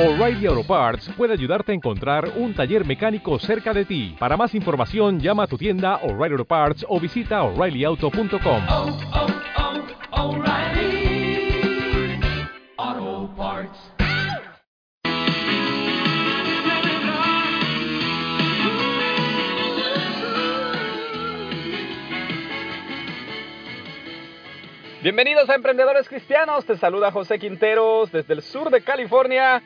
[0.00, 4.14] O'Reilly Auto Parts puede ayudarte a encontrar un taller mecánico cerca de ti.
[4.16, 8.62] Para más información, llama a tu tienda O'Reilly Auto Parts o visita oreillyauto.com.
[8.68, 8.96] oh,
[12.78, 13.92] oh, Parts.
[25.02, 29.60] Bienvenidos a Emprendedores Cristianos, te saluda José Quinteros desde el sur de California.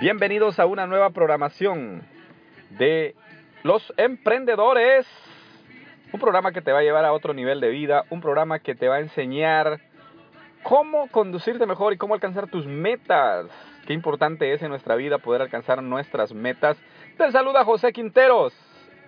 [0.00, 2.02] Bienvenidos a una nueva programación
[2.78, 3.16] de
[3.64, 5.08] los emprendedores.
[6.12, 8.76] Un programa que te va a llevar a otro nivel de vida, un programa que
[8.76, 9.80] te va a enseñar
[10.62, 13.46] cómo conducirte mejor y cómo alcanzar tus metas.
[13.88, 16.76] Qué importante es en nuestra vida poder alcanzar nuestras metas.
[17.16, 18.54] Te saluda José Quinteros.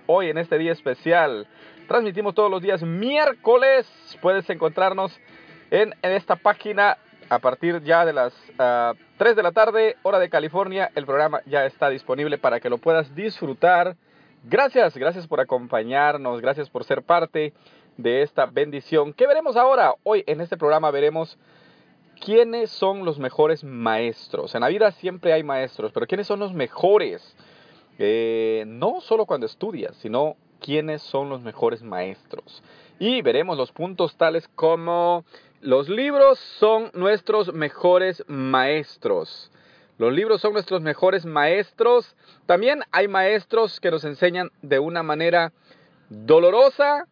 [0.07, 1.47] Hoy en este día especial
[1.87, 3.87] transmitimos todos los días miércoles.
[4.21, 5.21] Puedes encontrarnos
[5.71, 6.99] en, esta página
[7.31, 10.91] a partir ya de las uh, 3 de la tarde, hora de California.
[10.97, 13.97] El programa ya está disponible para que lo puedas disfrutar.
[14.43, 17.53] Gracias, gracias por acompañarnos, gracias por ser parte
[17.97, 19.13] de esta bendición.
[19.13, 19.95] ¿Qué veremos ahora?
[20.03, 21.39] Hoy en este programa veremos
[22.21, 24.57] quiénes son los mejores maestros.
[24.57, 27.37] En la vida siempre hay maestros, pero ¿quiénes son los mejores?
[27.99, 32.63] Eh, no solo cuando estudias, sino quiénes son los mejores maestros.
[32.99, 35.25] Y veremos los puntos tales como
[35.61, 39.51] los libros son nuestros mejores maestros.
[39.99, 42.17] Los libros son nuestros mejores maestros.
[42.47, 45.53] También hay maestros que nos enseñan de una manera
[46.09, 47.07] dolorosa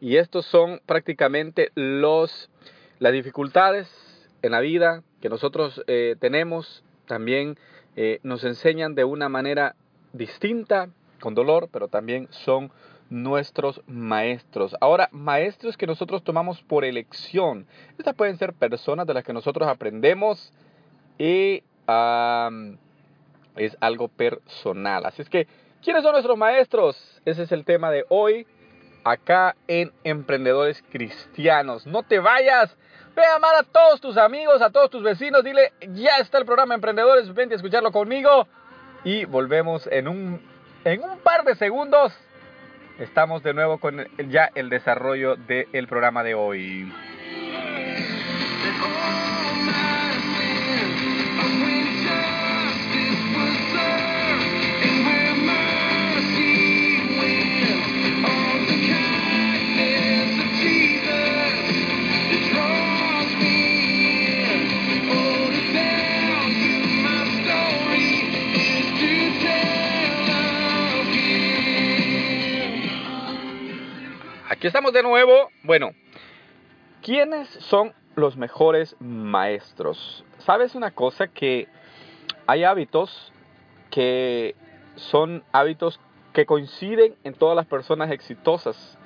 [0.00, 2.50] y estos son prácticamente los
[2.98, 3.88] las dificultades
[4.42, 6.82] en la vida que nosotros eh, tenemos.
[7.06, 7.56] También
[7.94, 9.76] eh, nos enseñan de una manera
[10.12, 10.88] distinta,
[11.20, 12.72] con dolor, pero también son
[13.12, 14.74] nuestros maestros.
[14.80, 17.66] Ahora, maestros que nosotros tomamos por elección.
[17.98, 20.52] Estas pueden ser personas de las que nosotros aprendemos
[21.18, 21.62] y
[23.56, 25.04] es algo personal.
[25.04, 25.46] Así es que,
[25.82, 27.20] ¿quiénes son nuestros maestros?
[27.26, 28.46] Ese es el tema de hoy
[29.04, 31.86] acá en Emprendedores Cristianos.
[31.86, 32.74] No te vayas.
[33.14, 35.44] Ve a llamar a todos tus amigos, a todos tus vecinos.
[35.44, 37.32] Dile, ya está el programa Emprendedores.
[37.34, 38.48] Vente a escucharlo conmigo.
[39.04, 40.40] Y volvemos en un,
[40.84, 42.16] en un par de segundos
[42.98, 46.92] estamos de nuevo con ya el desarrollo del programa de hoy.
[74.90, 75.50] De nuevo.
[75.62, 75.92] Bueno,
[77.02, 80.24] ¿quiénes son los mejores maestros?
[80.38, 81.28] ¿Sabes una cosa?
[81.28, 81.68] Que
[82.46, 83.32] hay hábitos
[83.90, 84.56] que
[84.96, 86.00] son hábitos
[86.32, 88.98] que coinciden en todas las personas exitosas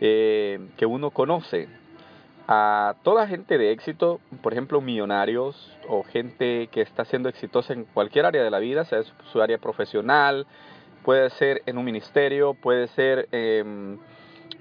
[0.00, 1.68] eh, que uno conoce.
[2.48, 7.84] A toda gente de éxito, por ejemplo, millonarios o gente que está siendo exitosa en
[7.84, 10.48] cualquier área de la vida, sea su área profesional,
[11.04, 13.28] puede ser en un ministerio, puede ser...
[13.30, 13.96] Eh,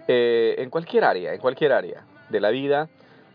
[0.07, 2.89] eh, en cualquier área, en cualquier área de la vida,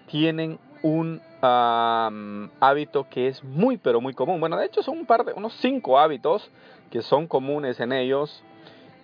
[0.06, 4.40] tienen un hábito que es muy, pero muy común.
[4.40, 6.50] Bueno, de hecho son un par de, unos cinco hábitos
[6.90, 8.42] que son comunes en ellos.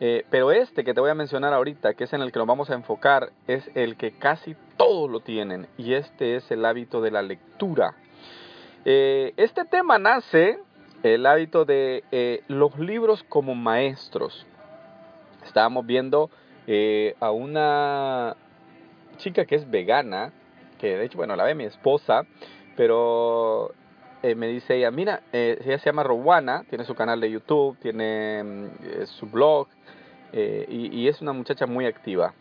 [0.03, 2.49] Eh, pero este que te voy a mencionar ahorita, que es en el que nos
[2.49, 5.67] vamos a enfocar, es el que casi todos lo tienen.
[5.77, 7.95] Y este es el hábito de la lectura.
[8.87, 10.59] Eh, este tema nace,
[11.03, 14.47] el hábito de los libros como maestros.
[15.45, 16.31] Estábamos viendo
[16.67, 18.37] eh, a una
[19.17, 20.33] chica que es vegana,
[20.79, 22.25] que de hecho, bueno, la ve mi esposa,
[22.77, 23.73] pero
[24.23, 27.77] eh, me dice ella, mira, eh, ella se llama Rowana, tiene su canal de YouTube,
[27.81, 28.71] tiene
[29.05, 29.69] su blog
[30.33, 32.35] y, y, es una muchacha muy activa.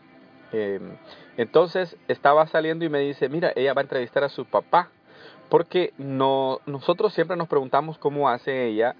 [1.36, 4.90] entonces estaba saliendo y me dice, mira, ella va a entrevistar a su papá,
[5.48, 8.94] porque no, nosotros siempre nos preguntamos cómo hace ella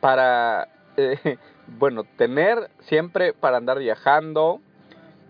[0.00, 0.68] para
[1.78, 4.60] bueno, tener siempre para andar viajando,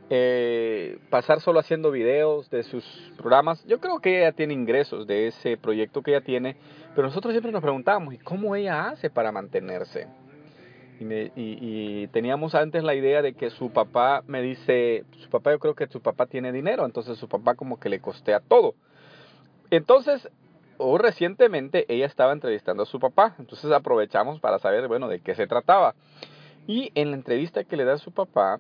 [0.09, 2.85] eh, pasar solo haciendo videos de sus
[3.17, 3.65] programas.
[3.67, 6.57] Yo creo que ella tiene ingresos de ese proyecto que ella tiene,
[6.95, 10.07] pero nosotros siempre nos preguntamos, ¿y cómo ella hace para mantenerse?
[11.01, 15.29] Y, me, y, y, teníamos antes la idea de que su papá me dice, su
[15.29, 18.41] papá yo creo que su papá tiene dinero, entonces su papá como que le costea
[18.41, 18.75] todo.
[19.71, 20.31] Entonces
[20.79, 25.35] o recientemente ella estaba entrevistando a su papá, entonces aprovechamos para saber, bueno, de qué
[25.35, 25.95] se trataba.
[26.67, 28.59] Y en la entrevista que le da su papá,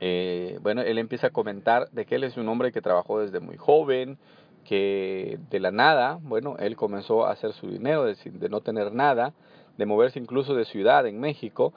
[0.00, 3.40] eh, bueno, él empieza a comentar de que él es un hombre que trabajó desde
[3.40, 4.18] muy joven,
[4.64, 8.92] que de la nada, bueno, él comenzó a hacer su dinero, de, de no tener
[8.92, 9.32] nada,
[9.76, 11.72] de moverse incluso de ciudad en México,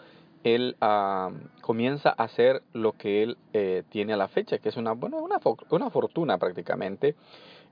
[0.46, 1.32] él ah,
[1.62, 5.18] comienza a hacer lo que él eh, tiene a la fecha, que es una, bueno,
[5.18, 5.40] una,
[5.70, 7.16] una, fortuna prácticamente.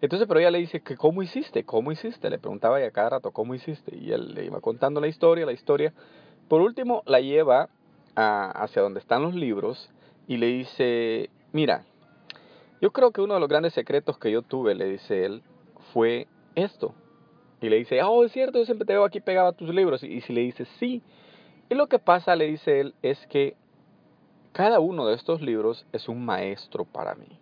[0.03, 3.31] Entonces, pero ella le dice que cómo hiciste, cómo hiciste, le preguntaba ya cada rato
[3.31, 5.93] cómo hiciste, y él le iba contando la historia, la historia.
[6.49, 7.69] Por último, la lleva
[8.13, 9.89] hacia donde están los libros
[10.27, 11.85] y le dice, mira,
[12.81, 15.41] yo creo que uno de los grandes secretos que yo tuve, le dice él,
[15.93, 16.93] fue esto.
[17.61, 20.03] Y le dice, oh, es cierto, yo siempre te veo aquí pegado a tus libros.
[20.03, 21.01] Y, si le dice, sí.
[21.69, 23.55] Y lo que pasa, le dice él, es que
[24.51, 27.39] cada uno de estos libros es un maestro para mí.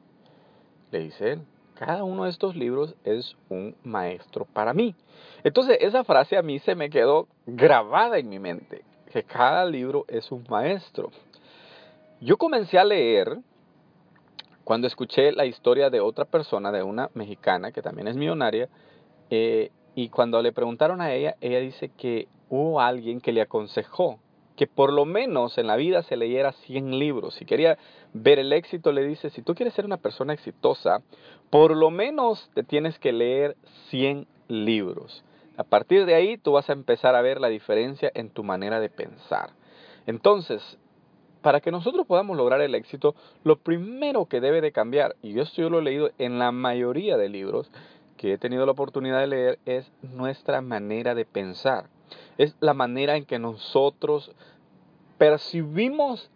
[0.92, 1.42] Le dice él,
[1.83, 4.94] cada uno de estos libros es un maestro para mí.
[5.44, 10.06] Entonces esa frase a mí se me quedó grabada en mi mente, que cada libro
[10.07, 11.10] es un maestro.
[12.19, 13.36] Yo comencé a leer
[14.63, 18.69] cuando escuché la historia de otra persona, de una mexicana que también es millonaria,
[19.31, 24.19] eh, y cuando le preguntaron a ella, ella dice que hubo alguien que le aconsejó
[24.62, 27.34] que por lo menos en la vida se leyera 100 libros.
[27.34, 27.80] Si quería
[28.13, 31.02] ver el éxito, le dice, si tú quieres ser una persona exitosa,
[31.50, 33.58] por lo menos te tienes que leer
[33.90, 35.24] 100 libros.
[35.58, 38.80] A partir de ahí tú vas a empezar a ver la diferencia en tu manera
[38.80, 39.50] de pensar.
[40.06, 40.78] Entonces,
[41.42, 45.63] para que nosotros podamos lograr el éxito, lo primero que debe de cambiar, y esto
[45.63, 47.72] yo lo he leído en la mayoría de libros
[48.16, 51.90] que he tenido la oportunidad de leer, es nuestra manera de pensar.
[52.38, 54.31] Es la manera en que nosotros
[55.21, 56.31] percibimos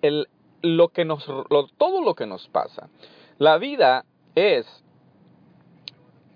[0.00, 0.26] el,
[0.62, 1.26] lo que nos,
[1.76, 2.88] todo lo que nos pasa.
[3.36, 4.64] La vida es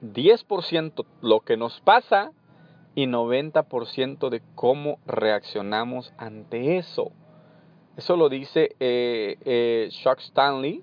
[0.02, 2.32] 10% lo que nos pasa
[2.94, 7.12] y 90% de cómo reaccionamos ante eso.
[7.96, 10.82] Eso lo dice eh, eh, Chuck Stanley,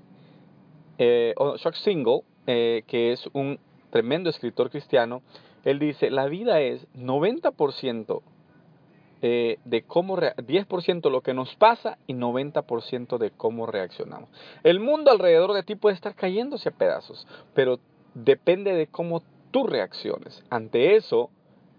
[0.97, 3.59] eh, o Chuck Single, eh, que es un
[3.91, 5.21] tremendo escritor cristiano.
[5.63, 8.23] Él dice, la vida es 90%
[9.21, 14.29] de cómo, 10% lo que nos pasa y 90% de cómo reaccionamos.
[14.63, 17.79] El mundo alrededor de ti puede estar cayéndose a pedazos, pero
[18.13, 19.21] depende de cómo
[19.51, 20.43] tú reacciones.
[20.49, 21.29] Ante eso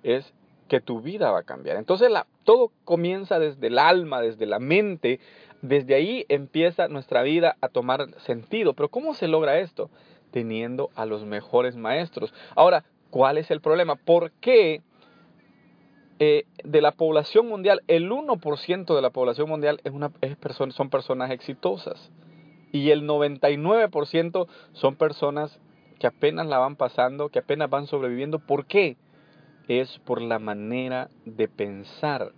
[0.02, 0.32] es
[0.68, 1.76] que tu vida va a cambiar.
[1.76, 2.10] Entonces
[2.44, 5.20] todo comienza desde el alma, desde la mente.
[5.62, 8.74] Desde ahí empieza nuestra vida a tomar sentido.
[8.74, 9.90] Pero ¿cómo se logra esto?
[10.30, 12.32] Teniendo a los mejores maestros.
[12.54, 13.96] Ahora, ¿cuál es el problema?
[13.96, 14.82] ¿Por qué
[16.20, 20.36] eh, de la población mundial, el 1% de la población mundial es una, es
[20.74, 22.12] son personas exitosas?
[22.70, 25.58] Y el 99% son personas
[25.98, 28.38] que apenas la van pasando, que apenas van sobreviviendo.
[28.38, 28.96] ¿Por qué?
[29.78, 32.32] es por la manera de pensar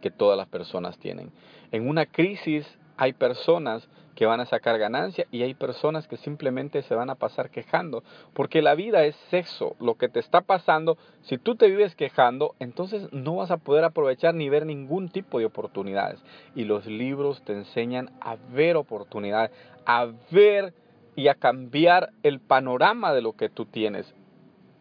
[0.00, 1.30] que todas las personas tienen.
[1.70, 2.66] En una crisis
[3.00, 7.14] hay personas que van a sacar ganancia y hay personas que simplemente se van a
[7.14, 8.04] pasar quejando,
[8.34, 12.54] porque la vida es sexo, lo que te está pasando, si tú te vives quejando,
[12.58, 16.22] entonces no vas a poder aprovechar ni ver ningún tipo de oportunidades.
[16.54, 19.50] Y los libros te enseñan a ver oportunidades,
[19.86, 20.74] a ver
[21.16, 24.14] y a cambiar el panorama de lo que tú tienes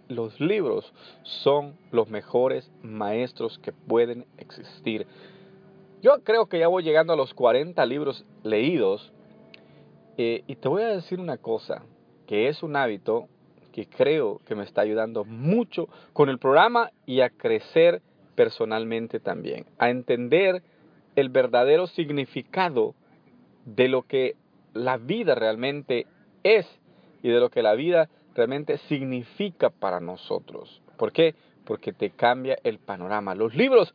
[0.10, 0.92] los libros
[1.22, 5.06] son los mejores maestros que pueden existir.
[6.02, 9.12] Yo creo que ya voy llegando a los 40 libros leídos
[10.18, 11.84] eh, y te voy a decir una cosa,
[12.26, 13.28] que es un hábito
[13.74, 18.02] que creo que me está ayudando mucho con el programa y a crecer
[18.36, 20.64] personalmente también, a entender
[21.18, 22.96] el verdadero significado
[23.66, 24.36] de lo que
[24.74, 26.08] la vida realmente
[26.44, 26.66] es
[27.22, 30.82] y de lo que la vida realmente significa para nosotros.
[30.98, 31.36] ¿Por qué?
[31.66, 33.36] Porque te cambia el panorama.
[33.36, 33.94] Los libros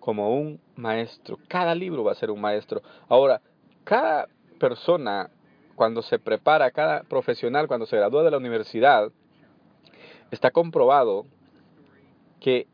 [0.00, 2.82] como un maestro, cada libro va a ser un maestro.
[3.08, 3.40] Ahora,
[3.84, 4.28] cada
[4.58, 5.30] persona
[5.74, 9.10] cuando se prepara, cada profesional cuando se gradúa de la universidad,
[10.30, 11.24] está comprobado
[12.40, 12.66] que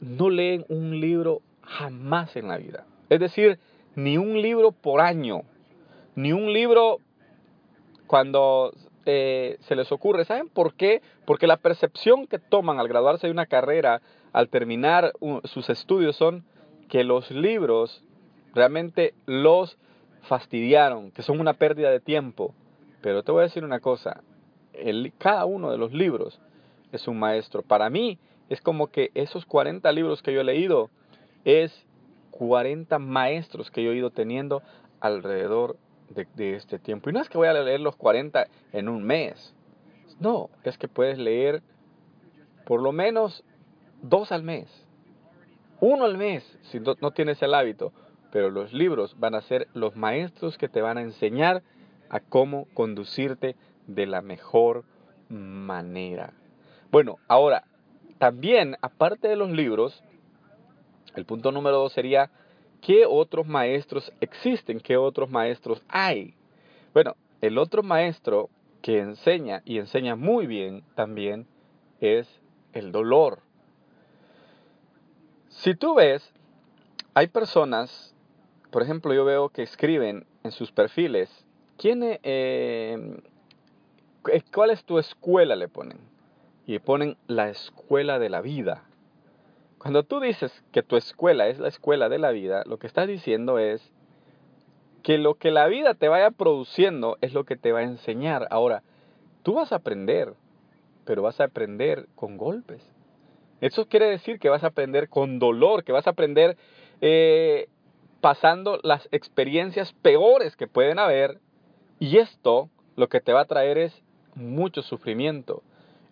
[0.00, 2.84] no leen un libro jamás en la vida.
[3.08, 3.58] Es decir,
[3.94, 5.42] ni un libro por año,
[6.14, 6.98] ni un libro
[8.06, 8.72] cuando
[9.06, 10.24] eh, se les ocurre.
[10.24, 11.02] ¿Saben por qué?
[11.24, 14.02] Porque la percepción que toman al graduarse de una carrera,
[14.32, 15.12] al terminar
[15.44, 16.44] sus estudios, son
[16.88, 18.04] que los libros
[18.54, 19.78] realmente los
[20.22, 22.54] fastidiaron, que son una pérdida de tiempo.
[23.00, 24.22] Pero te voy a decir una cosa,
[24.72, 26.40] el, cada uno de los libros
[26.92, 27.62] es un maestro.
[27.62, 30.90] Para mí es como que esos 40 libros que yo he leído
[31.44, 31.86] es
[32.30, 34.62] 40 maestros que yo he ido teniendo
[35.00, 35.76] alrededor
[36.10, 37.10] de, este tiempo.
[37.10, 39.54] Y no es que voy a leer los 40 en un mes.
[40.20, 41.62] No, es que puedes leer
[42.66, 43.42] por lo menos
[44.02, 44.68] dos al mes.
[45.80, 47.92] Uno al mes, si no, tienes el hábito.
[48.30, 51.62] Pero los libros van a ser los maestros que te van a enseñar
[52.08, 53.56] a cómo conducirte
[53.86, 54.84] de la mejor
[55.28, 56.32] manera.
[56.90, 57.64] Bueno, ahora,
[58.18, 60.02] también, aparte de los libros,
[61.14, 62.30] el punto número dos sería,
[62.80, 64.80] ¿qué otros maestros existen?
[64.80, 66.34] ¿Qué otros maestros hay?
[66.94, 68.48] Bueno, el otro maestro
[68.82, 71.46] que enseña y enseña muy bien también
[72.00, 72.28] es
[72.72, 73.40] el dolor.
[75.52, 76.32] Si tú ves,
[77.14, 78.14] hay personas,
[78.70, 81.28] por ejemplo, yo veo que escriben en sus perfiles,
[81.76, 83.22] ¿quién, eh, eh,
[84.52, 85.54] ¿cuál es tu escuela?
[85.54, 85.98] Le ponen.
[86.66, 88.84] Y ponen la escuela de la vida.
[89.78, 93.06] Cuando tú dices que tu escuela es la escuela de la vida, lo que estás
[93.06, 93.92] diciendo es
[95.02, 98.48] que lo que la vida te vaya produciendo es lo que te va a enseñar.
[98.50, 98.82] Ahora,
[99.42, 100.34] tú vas a aprender,
[101.04, 102.88] pero vas a aprender con golpes.
[103.62, 106.56] Eso quiere decir que vas a aprender con dolor, que vas a aprender
[107.00, 107.68] eh,
[108.20, 111.38] pasando las experiencias peores que pueden haber.
[112.00, 114.02] Y esto lo que te va a traer es
[114.34, 115.62] mucho sufrimiento.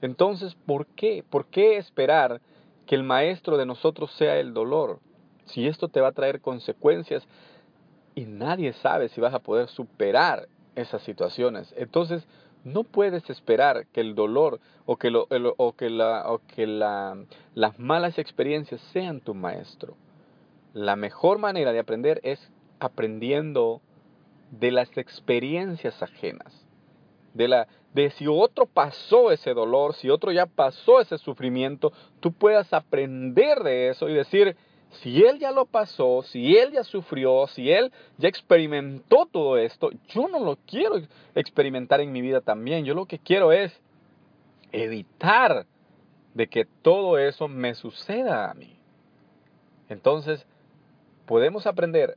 [0.00, 1.24] Entonces, ¿por qué?
[1.28, 2.40] ¿Por qué esperar
[2.86, 5.00] que el maestro de nosotros sea el dolor?
[5.46, 7.26] Si esto te va a traer consecuencias
[8.14, 11.74] y nadie sabe si vas a poder superar esas situaciones.
[11.76, 12.24] Entonces,
[12.64, 15.26] no puedes esperar que el dolor o que, lo,
[15.56, 17.16] o que, la, o que la,
[17.54, 19.96] las malas experiencias sean tu maestro.
[20.72, 23.80] La mejor manera de aprender es aprendiendo
[24.50, 26.66] de las experiencias ajenas.
[27.34, 32.32] De, la, de si otro pasó ese dolor, si otro ya pasó ese sufrimiento, tú
[32.32, 34.56] puedas aprender de eso y decir,
[34.90, 39.90] si él ya lo pasó, si él ya sufrió, si él ya experimentó todo esto,
[40.08, 40.96] yo no lo quiero
[41.34, 42.84] experimentar en mi vida también.
[42.84, 43.80] Yo lo que quiero es
[44.72, 45.66] evitar
[46.34, 48.76] de que todo eso me suceda a mí.
[49.88, 50.44] Entonces,
[51.24, 52.16] podemos aprender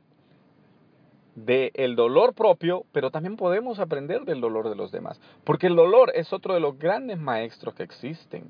[1.36, 5.20] del dolor propio, pero también podemos aprender del dolor de los demás.
[5.44, 8.48] Porque el dolor es otro de los grandes maestros que existen.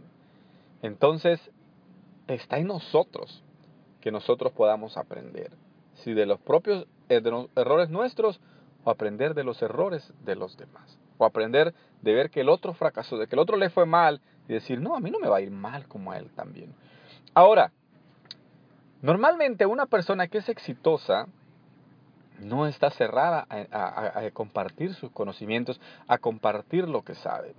[0.83, 1.51] Entonces,
[2.27, 3.44] está en nosotros
[4.05, 5.51] que nosotros podamos aprender.
[5.95, 7.23] Si de los propios eh,
[7.57, 8.39] errores nuestros
[8.85, 10.99] o aprender de los errores de los demás.
[11.17, 14.21] O aprender de ver que el otro fracasó, de que el otro le fue mal
[14.47, 16.75] y decir, no, a mí no me va a ir mal como a él también.
[17.33, 17.73] Ahora,
[19.01, 21.27] normalmente una persona que es exitosa,
[22.41, 27.55] no está cerrada a, compartir sus conocimientos, a compartir lo que sabe.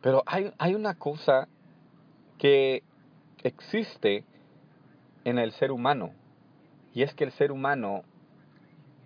[0.00, 1.46] Pero hay, hay una cosa
[2.38, 2.82] que
[3.42, 4.24] existe
[5.24, 6.12] en el ser humano,
[6.94, 8.02] y es que el ser humano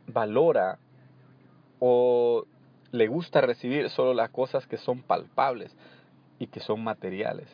[0.07, 0.79] valora
[1.79, 2.45] o
[2.93, 5.75] le gusta recibir solo las cosas que son palpables
[6.39, 7.49] y que son materiales.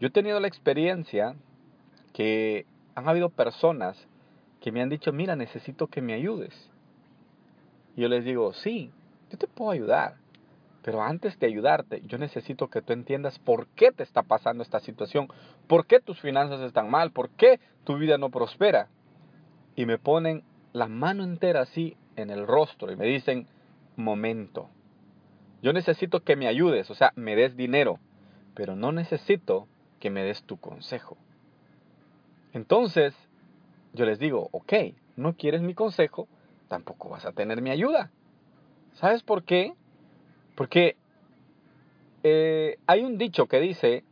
[0.00, 1.34] Yo he tenido la experiencia
[2.12, 3.96] que han habido personas
[4.60, 6.54] que me han dicho, mira, necesito que me ayudes.
[7.96, 8.90] Y yo les digo, sí,
[9.30, 10.16] yo te puedo ayudar,
[10.82, 14.80] pero antes de ayudarte, yo necesito que tú entiendas por qué te está pasando esta
[14.80, 15.28] situación,
[15.68, 18.88] por qué tus finanzas están mal, por qué tu vida no prospera.
[19.76, 23.46] Y me ponen la mano entera así en el rostro y me dicen,
[23.96, 24.70] momento,
[25.62, 27.98] yo necesito que me ayudes, o sea, me des dinero,
[28.54, 29.68] pero no necesito
[30.00, 31.16] que me des tu consejo.
[32.52, 33.14] Entonces,
[33.92, 34.72] yo les digo, ok,
[35.16, 36.28] no quieres mi consejo,
[36.68, 38.10] tampoco vas a tener mi ayuda.
[38.94, 39.74] ¿Sabes por qué?
[40.54, 40.96] Porque
[42.22, 44.04] eh, hay un dicho que dice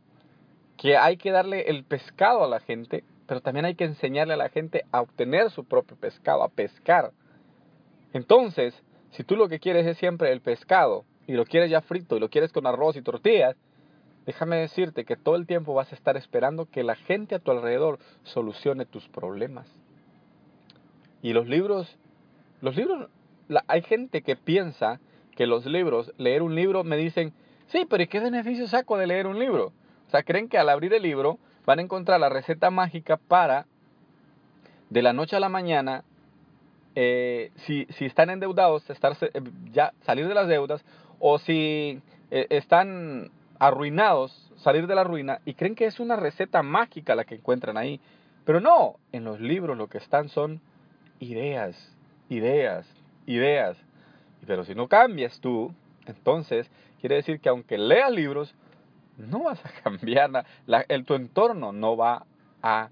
[0.77, 4.37] que hay que darle el pescado a la gente, pero también hay que enseñarle a
[4.37, 7.11] la gente a obtener su propio pescado, a pescar.
[8.13, 8.81] Entonces,
[9.11, 12.19] si tú lo que quieres es siempre el pescado, y lo quieres ya frito, y
[12.19, 13.57] lo quieres con arroz y tortillas,
[14.25, 17.51] déjame decirte que todo el tiempo vas a estar esperando que la gente a tu
[17.51, 19.67] alrededor solucione tus problemas.
[21.21, 21.97] Y los libros
[22.61, 23.09] los libros,
[23.67, 24.99] hay gente que piensa
[25.35, 27.33] que los libros, leer un libro, me dicen,
[27.67, 29.73] sí, pero ¿y qué beneficio saco de leer un libro?
[30.07, 33.65] O sea, creen que al abrir el libro van a encontrar la receta mágica para,
[34.89, 36.03] de la noche a la mañana,
[36.95, 40.83] eh, si, si, están endeudados, estar, eh, ya salir de las deudas,
[41.19, 46.63] o si eh, están arruinados, salir de la ruina, y creen que es una receta
[46.63, 47.99] mágica la que encuentran ahí.
[48.45, 50.61] Pero no, en los libros lo que están son
[51.19, 51.75] ideas,
[52.29, 52.87] ideas,
[53.25, 53.77] ideas.
[54.45, 55.73] Pero si no cambias tú,
[56.05, 56.69] entonces
[57.01, 58.55] quiere decir que aunque leas libros,
[59.17, 60.45] no vas a cambiar,
[60.87, 62.25] el, tu entorno no va
[62.61, 62.89] a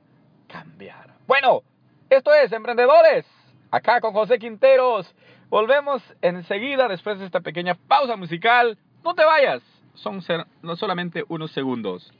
[0.47, 1.13] cambiar.
[1.27, 1.61] Bueno,
[2.09, 3.25] esto es Emprendedores,
[3.71, 5.13] acá con José Quinteros.
[5.49, 8.77] Volvemos enseguida después de esta pequeña pausa musical.
[9.03, 9.61] No te vayas,
[9.93, 10.21] son
[10.61, 12.11] no solamente unos segundos.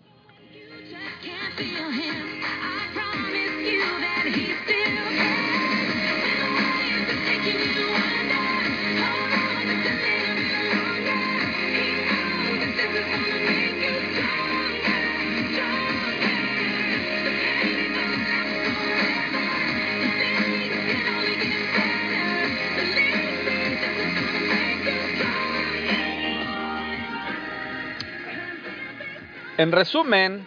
[29.58, 30.46] En resumen,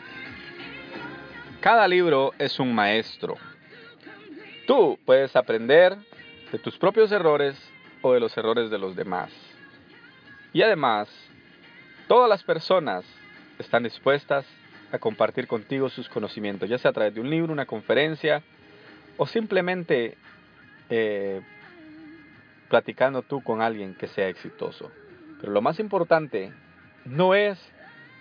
[1.62, 3.36] cada libro es un maestro.
[4.66, 5.96] Tú puedes aprender
[6.52, 7.56] de tus propios errores
[8.02, 9.32] o de los errores de los demás.
[10.52, 11.08] Y además,
[12.06, 13.02] todas las personas
[13.58, 14.44] están dispuestas
[14.92, 18.42] a compartir contigo sus conocimientos, ya sea a través de un libro, una conferencia
[19.16, 20.18] o simplemente
[20.90, 21.40] eh,
[22.68, 24.92] platicando tú con alguien que sea exitoso.
[25.40, 26.52] Pero lo más importante
[27.06, 27.58] no es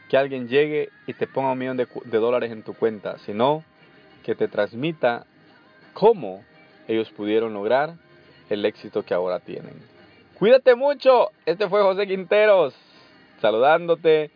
[0.09, 1.87] que alguien llegue y te ponga un millón de,
[2.17, 3.63] dólares en tu cuenta, sino
[4.23, 5.25] que te transmita
[5.93, 6.43] cómo
[6.87, 7.95] ellos pudieron lograr
[8.49, 9.73] el éxito que ahora tienen.
[10.35, 11.31] Cuídate mucho.
[11.45, 12.73] Este fue José Quinteros
[13.41, 14.31] saludándote.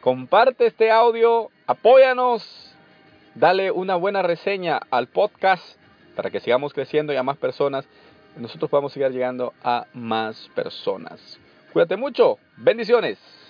[0.00, 2.74] Comparte este audio, apóyanos,
[3.34, 5.76] dale una buena reseña al podcast
[6.16, 7.86] para que sigamos creciendo y a más personas.
[8.36, 11.38] Nosotros podamos seguir llegando a más personas.
[11.72, 12.38] Cuídate mucho.
[12.56, 13.41] Bendiciones.